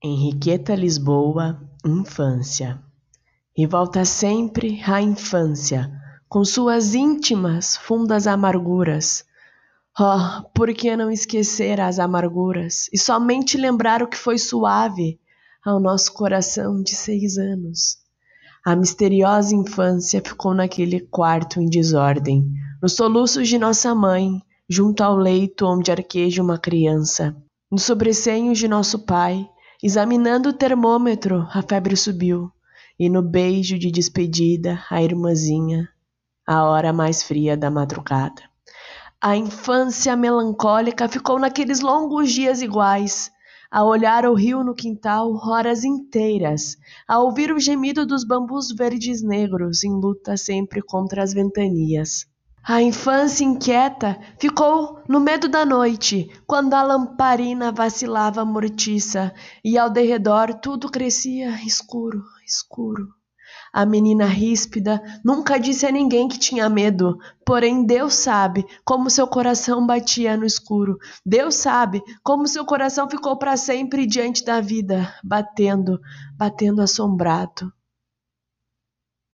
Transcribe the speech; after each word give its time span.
Henriqueta 0.00 0.76
Lisboa, 0.76 1.60
infância. 1.84 2.80
E 3.56 3.66
volta 3.66 4.04
sempre 4.04 4.80
a 4.86 5.02
infância, 5.02 5.90
com 6.28 6.44
suas 6.44 6.94
íntimas, 6.94 7.76
fundas 7.76 8.28
amarguras. 8.28 9.24
Oh, 9.98 10.48
por 10.54 10.72
que 10.72 10.94
não 10.94 11.10
esquecer 11.10 11.80
as 11.80 11.98
amarguras 11.98 12.88
e 12.92 12.96
somente 12.96 13.58
lembrar 13.58 14.00
o 14.00 14.06
que 14.06 14.16
foi 14.16 14.38
suave 14.38 15.18
ao 15.66 15.80
nosso 15.80 16.12
coração 16.12 16.80
de 16.80 16.94
seis 16.94 17.36
anos? 17.36 17.96
A 18.64 18.76
misteriosa 18.76 19.52
infância 19.52 20.22
ficou 20.24 20.54
naquele 20.54 21.00
quarto 21.00 21.60
em 21.60 21.66
desordem, 21.66 22.48
nos 22.80 22.92
soluços 22.92 23.48
de 23.48 23.58
nossa 23.58 23.92
mãe, 23.96 24.40
junto 24.70 25.02
ao 25.02 25.16
leito 25.16 25.66
onde 25.66 25.90
arqueja 25.90 26.40
uma 26.40 26.56
criança, 26.56 27.36
nos 27.68 27.82
sobressenhos 27.82 28.58
de 28.58 28.68
nosso 28.68 29.00
pai, 29.00 29.50
Examinando 29.80 30.48
o 30.48 30.52
termômetro, 30.52 31.46
a 31.52 31.62
febre 31.62 31.96
subiu, 31.96 32.50
e 32.98 33.08
no 33.08 33.22
beijo 33.22 33.78
de 33.78 33.92
despedida, 33.92 34.84
a 34.90 35.00
irmãzinha, 35.00 35.88
a 36.44 36.64
hora 36.64 36.92
mais 36.92 37.22
fria 37.22 37.56
da 37.56 37.70
madrugada. 37.70 38.42
A 39.22 39.36
infância 39.36 40.16
melancólica 40.16 41.08
ficou 41.08 41.38
naqueles 41.38 41.78
longos 41.78 42.32
dias 42.32 42.60
iguais, 42.60 43.30
a 43.70 43.84
olhar 43.84 44.26
o 44.26 44.34
rio 44.34 44.64
no 44.64 44.74
quintal 44.74 45.32
horas 45.34 45.84
inteiras, 45.84 46.76
a 47.06 47.20
ouvir 47.20 47.52
o 47.52 47.60
gemido 47.60 48.04
dos 48.04 48.24
bambus 48.24 48.72
verdes 48.72 49.22
negros 49.22 49.84
em 49.84 49.92
luta 49.92 50.36
sempre 50.36 50.82
contra 50.82 51.22
as 51.22 51.32
ventanias. 51.32 52.26
A 52.70 52.82
infância 52.82 53.44
inquieta 53.44 54.20
ficou 54.38 55.00
no 55.08 55.18
medo 55.18 55.48
da 55.48 55.64
noite, 55.64 56.30
quando 56.46 56.74
a 56.74 56.82
lamparina 56.82 57.72
vacilava 57.72 58.44
mortiça 58.44 59.32
e 59.64 59.78
ao 59.78 59.88
derredor 59.88 60.52
tudo 60.52 60.90
crescia 60.90 61.48
escuro, 61.64 62.22
escuro. 62.46 63.08
A 63.72 63.86
menina 63.86 64.26
ríspida 64.26 65.02
nunca 65.24 65.58
disse 65.58 65.86
a 65.86 65.90
ninguém 65.90 66.28
que 66.28 66.38
tinha 66.38 66.68
medo, 66.68 67.16
porém 67.42 67.86
Deus 67.86 68.12
sabe 68.12 68.66
como 68.84 69.08
seu 69.08 69.26
coração 69.26 69.86
batia 69.86 70.36
no 70.36 70.44
escuro. 70.44 70.98
Deus 71.24 71.54
sabe 71.54 72.02
como 72.22 72.46
seu 72.46 72.66
coração 72.66 73.08
ficou 73.08 73.38
para 73.38 73.56
sempre 73.56 74.04
diante 74.04 74.44
da 74.44 74.60
vida, 74.60 75.10
batendo, 75.24 75.98
batendo 76.36 76.82
assombrado. 76.82 77.72